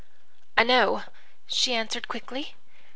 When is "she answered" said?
1.45-2.07